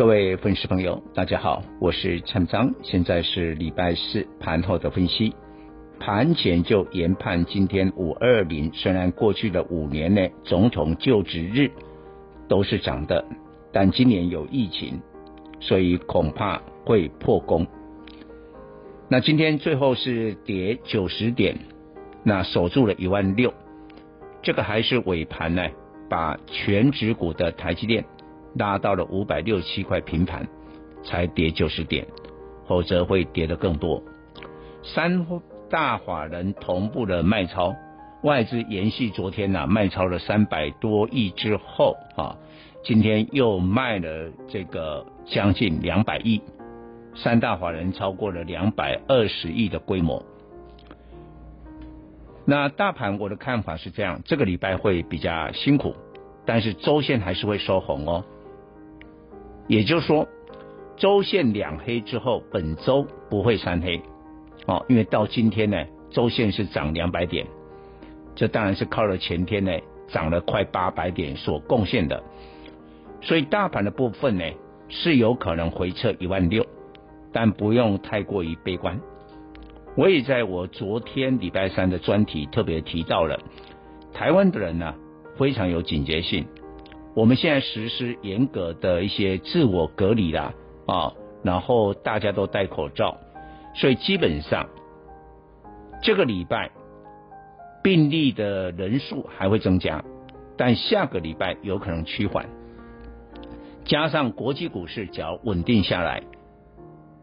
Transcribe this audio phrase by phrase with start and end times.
[0.00, 5.34] 各位粉丝朋友，大家好，我是陈章，现在是礼拜四盘后的分析。
[5.98, 11.70] 盘前就研判今天五二零，虽然过去的五年内总统就职日
[12.48, 13.22] 都是涨的，
[13.72, 15.02] 但今年有疫情，
[15.60, 17.66] 所以恐怕会破功。
[19.06, 21.58] 那今天最后是跌九十点，
[22.24, 23.52] 那守住了一万六，
[24.40, 25.68] 这个还是尾盘呢，
[26.08, 28.02] 把全指股的台积电。
[28.54, 30.46] 拉到了五百六十七块平盘，
[31.02, 32.06] 才跌九十点，
[32.66, 34.02] 否则会跌得更多。
[34.82, 35.26] 三
[35.68, 37.74] 大法人同步的卖超，
[38.22, 42.36] 外资延续昨天呐、卖超了三百多亿之后啊，
[42.82, 46.42] 今天又卖了这个将近两百亿，
[47.14, 50.24] 三大法人超过了两百二十亿的规模。
[52.46, 55.94] 那大盘我的看法是这样，这个礼拜会比较辛苦，
[56.44, 58.24] 但是周线还是会收红哦。
[59.70, 60.26] 也就是说，
[60.96, 64.02] 周线两黑之后，本周不会三黑，
[64.66, 67.46] 哦，因为到今天呢，周线是涨两百点，
[68.34, 69.70] 这当然是靠了前天呢
[70.08, 72.20] 涨了快八百点所贡献的，
[73.20, 74.44] 所以大盘的部分呢
[74.88, 76.66] 是有可能回撤一万六，
[77.32, 79.00] 但不用太过于悲观。
[79.96, 83.38] 我也在我昨天礼拜三的专题特别提到了，
[84.12, 84.92] 台湾的人呢
[85.36, 86.44] 非常有警觉性。
[87.14, 90.54] 我们现在实施严格的一些自我隔离啦，
[90.86, 93.18] 啊，然后大家都戴口罩，
[93.74, 94.68] 所以基本上
[96.02, 96.70] 这个礼拜
[97.82, 100.04] 病例的人数还会增加，
[100.56, 102.48] 但下个礼拜有可能趋缓。
[103.84, 106.22] 加上国际股市只要稳定下来，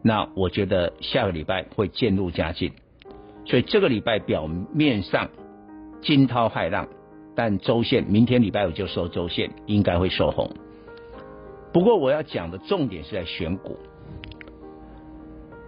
[0.02, 2.74] 那我觉得下个礼拜会渐入佳境。
[3.46, 5.30] 所以这个礼拜表面上
[6.02, 6.90] 惊涛骇浪。
[7.38, 10.50] 但周线明天礼拜五就收周线，应该会收红。
[11.72, 13.78] 不过我要讲的重点是在选股。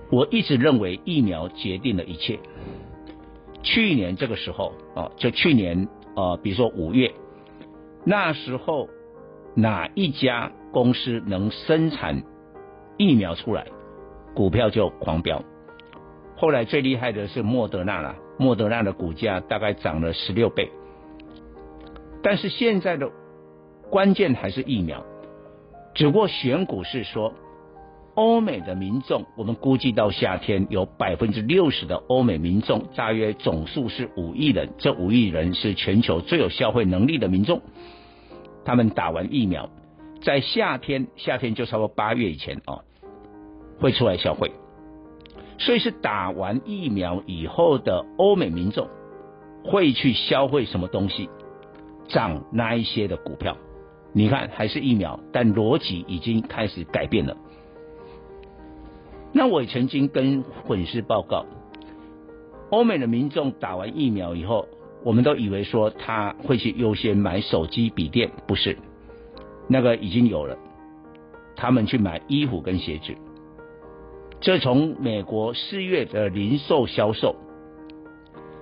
[0.10, 2.40] 我一直认为疫苗决定了一切。
[3.62, 7.14] 去年这个时候啊，就去年啊，比如说五月，
[8.04, 8.90] 那时候
[9.54, 12.24] 哪一家公司能生产
[12.98, 13.68] 疫苗出来，
[14.34, 15.44] 股票就狂飙。
[16.36, 20.72] 后来最厉害的是莫德纳了，莫德纳的股价大概涨了十六倍。
[22.22, 23.10] 但是现在的
[23.90, 25.04] 关键还是疫苗，
[25.94, 27.34] 只不过选股是说，
[28.16, 37.62] 欧美的民众，我们估计到夏天有百分之六十的欧美民众，大约总数是五亿人，这五亿人是全球最有消费能力的民众，
[38.66, 39.70] 他们打完疫苗，
[40.22, 42.84] 在夏天，夏天就差不多八月以前啊，
[43.80, 44.52] 会出来消费，
[45.58, 48.90] 所以是打完疫苗以后的欧美民众
[49.64, 51.30] 会去消费什么东西？
[52.10, 53.56] 涨那一些的股票，
[54.12, 57.38] 你看还是疫苗，但逻辑已经开始改变了。
[59.32, 61.46] 那我曾经跟粉丝报告，
[62.72, 64.68] 欧美的民众打完疫苗以后，
[65.04, 68.78] 我们都以为说他会去优先买手机、笔电，不是，
[69.68, 70.58] 那个已经有了，
[71.56, 73.16] 他们去买衣服跟鞋子。
[74.42, 77.36] 这从美国四月的零售销售。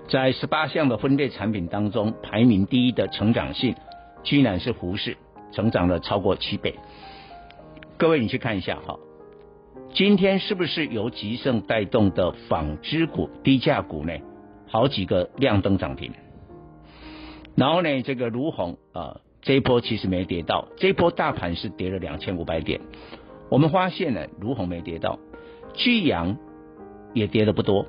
[0.09, 3.75] 在十八项的分类产品当中，排名第一的成长性，
[4.23, 5.17] 居然是服饰，
[5.51, 6.75] 成长了超过七倍。
[7.97, 8.97] 各位，你去看一下哈，
[9.93, 14.13] 今天是不是由吉盛带动的纺织股、低价股呢？
[14.67, 16.13] 好几个亮灯涨停。
[17.55, 22.79] 然后呢，这个卢红啊，这一波其实没跌到，这一波大盘是跌了两千五百点。
[23.49, 25.19] 我们发现呢，卢红没跌到，
[25.73, 26.37] 巨阳
[27.13, 27.87] 也跌的不多。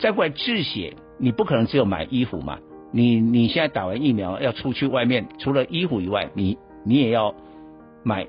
[0.00, 0.96] 再过来制鞋。
[1.18, 2.58] 你不可能只有买衣服嘛？
[2.90, 7.34] 你你现在打完疫苗要出去外面，除了衣服以外，你你也要
[8.02, 8.26] 买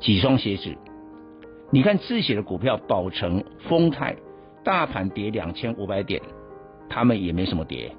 [0.00, 0.74] 几双鞋子。
[1.70, 4.16] 你看制鞋的股票，宝成、丰泰，
[4.64, 6.22] 大盘跌两千五百点，
[6.88, 7.94] 他们也没什么跌，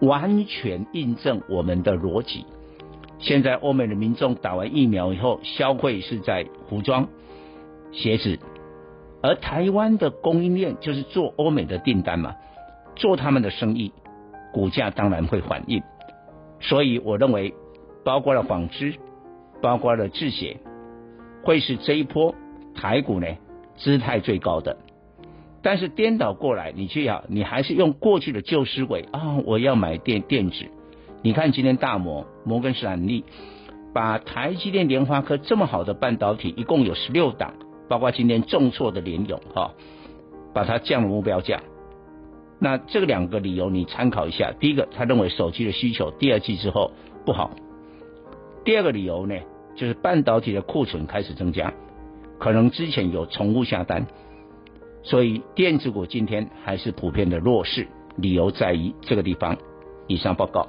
[0.00, 2.44] 完全印证我们的逻辑。
[3.18, 7.08] 现在欧美的民众打完疫苗以后，消费是在服装、
[7.92, 8.38] 鞋子，
[9.22, 12.34] 而台湾的供应链就是做欧美的订单嘛。
[12.96, 13.92] 做他们的生意，
[14.52, 15.82] 股价当然会反应，
[16.60, 17.54] 所以我认为，
[18.04, 18.94] 包括了纺织，
[19.60, 20.58] 包括了制鞋，
[21.42, 22.34] 会是这一波
[22.74, 23.26] 台股呢
[23.76, 24.76] 姿态最高的。
[25.62, 30.66] 但是颠倒过来，你去要，你还是用过去的旧思维啊，我要买电电子。
[31.22, 33.24] 你看今天大摩摩根士丹利
[33.94, 37.54] 把台积电、联发科这么好的半导体，一共有十六档，
[37.88, 39.72] 包括今天重挫的联咏哈，
[40.52, 41.62] 把它降了目标价。
[42.58, 44.52] 那这个两个理由你参考一下。
[44.58, 46.92] 第一个，他认为手机的需求第二季之后
[47.26, 47.50] 不好；
[48.64, 49.34] 第二个理由呢，
[49.76, 51.72] 就是半导体的库存开始增加，
[52.38, 54.06] 可能之前有重复下单。
[55.02, 57.86] 所以电子股今天还是普遍的弱势，
[58.16, 59.56] 理由在于这个地方。
[60.06, 60.68] 以上报告。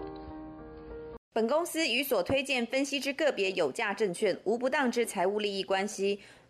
[1.33, 6.19] 本公司与所推荐分析之个别有价证券无不当之财务利益关系。